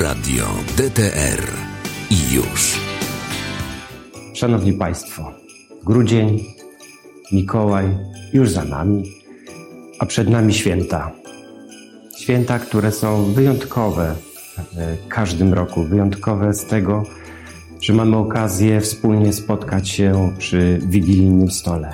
[0.00, 0.44] Radio
[0.76, 1.42] DTR
[2.10, 2.80] i już.
[4.34, 5.32] Szanowni Państwo,
[5.84, 6.44] grudzień,
[7.32, 7.98] Mikołaj
[8.32, 9.02] już za nami,
[9.98, 11.12] a przed nami święta.
[12.18, 14.14] Święta, które są wyjątkowe
[14.72, 15.84] w każdym roku.
[15.84, 17.04] Wyjątkowe z tego,
[17.80, 21.92] że mamy okazję wspólnie spotkać się przy wigilijnym stole.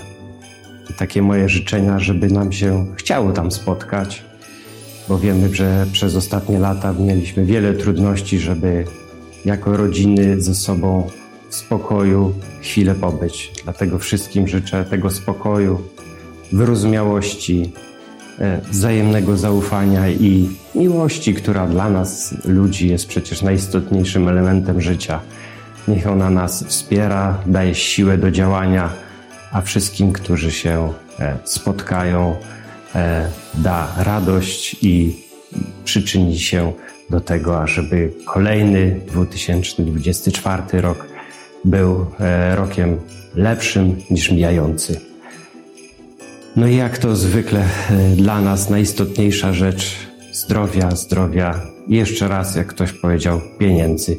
[0.91, 4.25] I takie moje życzenia, żeby nam się chciało tam spotkać,
[5.09, 8.85] bo wiemy, że przez ostatnie lata mieliśmy wiele trudności, żeby
[9.45, 11.11] jako rodziny ze sobą
[11.51, 13.53] w spokoju chwilę pobyć.
[13.65, 15.81] Dlatego wszystkim życzę tego spokoju,
[16.53, 17.73] wyrozumiałości,
[18.39, 25.21] e, wzajemnego zaufania i miłości, która dla nas, ludzi, jest przecież najistotniejszym elementem życia.
[25.89, 28.91] Niech ona nas wspiera, daje siłę do działania,
[29.53, 32.37] a wszystkim, którzy się e, spotkają,
[33.55, 35.17] da radość i
[35.85, 36.73] przyczyni się
[37.11, 41.07] do tego, ażeby kolejny 2024 rok
[41.65, 42.97] był e, rokiem
[43.35, 45.01] lepszym niż mijający.
[46.57, 47.65] No i jak to zwykle
[48.17, 49.97] dla nas najistotniejsza rzecz
[50.33, 54.19] zdrowia, zdrowia i jeszcze raz, jak ktoś powiedział, pieniędzy.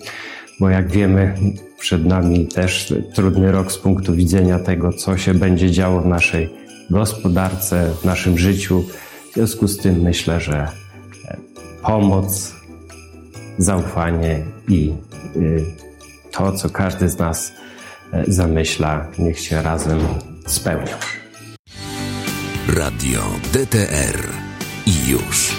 [0.59, 1.33] Bo jak wiemy,
[1.79, 6.49] przed nami też trudny rok z punktu widzenia tego, co się będzie działo w naszej
[6.89, 8.83] gospodarce, w naszym życiu.
[9.31, 10.67] W związku z tym myślę, że
[11.27, 11.37] e,
[11.81, 12.53] pomoc,
[13.57, 14.93] zaufanie i
[15.35, 15.65] y,
[16.31, 17.53] to, co każdy z nas
[18.13, 19.99] e, zamyśla, niech się razem
[20.47, 20.97] spełnia.
[22.67, 23.21] Radio
[23.53, 24.27] DTR
[24.85, 25.58] i już.